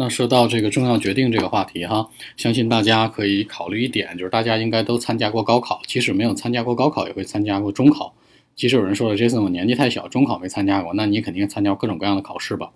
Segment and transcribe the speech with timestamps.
[0.00, 8.14] 那说到这个重要决定这个话题哈，相信大家可以考虑一点，就是大家应该都参加过高考，即使没有参加过高考，也会参加过中考。
[8.56, 12.70] 即使有人说了，Jason 我年纪太小，中考没参加过，那你肯定参加各种各样的考试吧？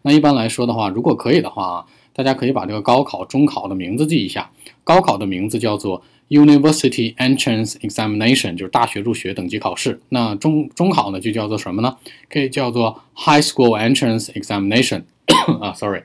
[0.00, 4.50] 那一般来说的话，如果可以的话，大家可以把这个高考、中考的名字记一下。
[4.82, 10.00] 高考的名字叫做 University Entrance Examination，就是大学入学等级考试。
[10.08, 11.98] 那中中考呢，就叫做什么呢？
[12.30, 15.02] 可以叫做 High School Entrance Examination。
[15.60, 16.04] 啊，Sorry。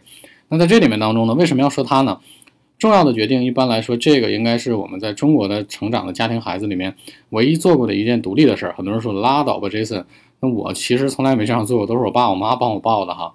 [0.50, 2.20] 那在这里面当中呢，为什么要说他呢？
[2.78, 6.96] 重要的决定，一般来说，这个应该是我们在中国的成长的家庭孩子里面
[7.30, 8.74] 唯一做过的一件独立的事儿。
[8.78, 10.06] 很多人说拉倒吧，Jason。
[10.40, 13.34] 那我其实从来没这样做过，都是我爸我妈帮我报的哈。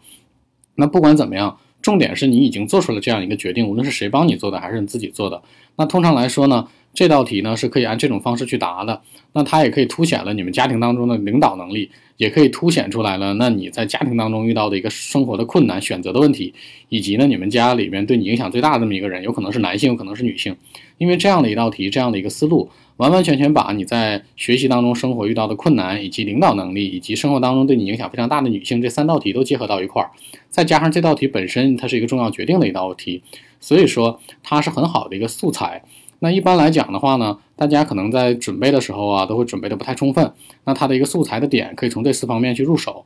[0.76, 5.42] 那不管怎么样，重点是你已经做出了这样一个决定，无论是谁帮你做的，还是你自己做的。
[5.76, 6.68] 那通常来说呢？
[6.94, 9.00] 这道题呢是可以按这种方式去答的，
[9.32, 16.52] 那它也可以凸显了你们家庭当中的领导能力，也可以凸显出来了那你在家庭当中遇到的一个生活的困难、选择的问题，
[16.90, 20.54] 以及呢你们家里面对你影响最大的这么一个人，有可能是男性，有可能是女性，
[20.98, 30.10] 因为这样的一道题，这样的一个思路，完完全全把你在学习当中生活遇到的困难，以及领导能力，以及生活当中对你影响非常大的女性这三道题都结合到一块儿，
[30.50, 33.22] 再加上这道题本身它是一个重要决定的一道题，
[33.60, 35.82] 所以说它是很好的一个素材。
[36.22, 40.32] 那一般来讲的话呢，大家可能在准备的时候啊，都会准备的不太充分。
[40.64, 43.04] 那它的一个素材的点，可以从这四方面去入手。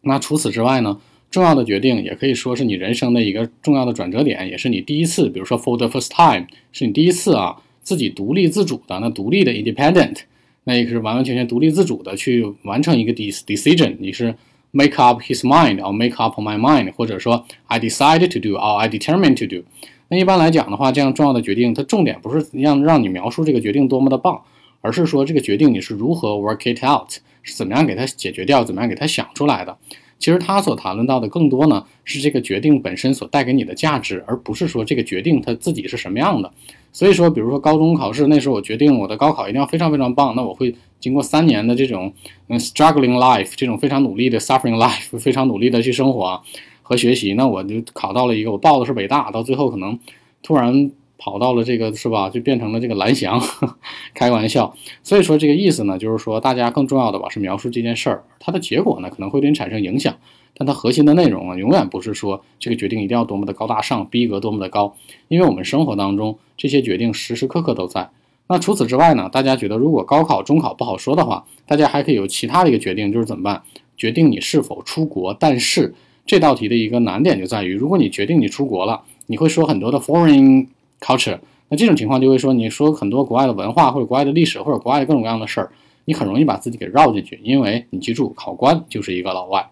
[0.00, 0.98] 那除此之外呢，
[1.30, 10.20] 重要的决定也可以说是你人生的一个重要的转折点，也是你第一次，比如说 for the first time，是你第一次啊自己独立自主的，那独立的 independent，
[10.64, 14.34] 那也是完完全全独立自主的去完成一个 decision，你是
[14.70, 19.46] make up his mind，or make up my mind，或者说 I decide to do，or I determined to
[19.46, 19.62] do。
[20.10, 24.42] 那一般来讲的话，这样重要的决定，它重点不是让让你描述这个决定多么的棒，
[24.80, 27.08] 而是说这个决定你是如何 work it out，
[27.42, 29.78] 是怎么样给它解决掉，怎么样给它想出来的。
[30.18, 36.52] 其实他所谈论到的更多呢，是这个决定本身所带给你的价值，而不是说这个决定它自己是什么样的。
[36.92, 42.12] 所以说，比如说高中考试那时候，我决定我的高考一定要非常非常棒，那我会经过三年的这种
[42.48, 46.42] 嗯 struggling life，这种非常努力的 suffering life，非常努力的去生活。
[46.90, 49.96] 和学习，那我就考到了一个，我报的是北大，到最后可能
[50.42, 52.28] 突然跑到了这个，是吧？
[52.28, 53.40] 就变成了这个蓝翔，
[54.12, 54.74] 开玩笑。
[55.04, 60.16] 所以说这个意思呢，就是说大家更重要的吧，是描述这件事儿，它的结果呢可能会对你产生影响，
[60.56, 64.96] 但它核心的内容啊，永远不是说这个决定一定要多么的高大上，逼格多么的高，
[65.28, 68.10] 因为我们生活当中这些决定时时刻刻都在。
[68.48, 73.62] 那除此之外呢，大家觉得如果高考、中考不好说的话，大家还可以有其他的一个决定，就是怎么办？
[73.96, 75.94] 决定你是否出国，但是。
[76.26, 80.66] 这道题的一个难点就在于，如果你决定你出国了，你会说很多的 foreign
[81.00, 81.38] culture，
[81.68, 85.70] 那这种情况就会说你说很多国外的文化或者国外的历史或者国外的各种各样的事儿，
[86.04, 89.69] 你很容易把自己给绕进去，因为你记住，考官就是一个老外。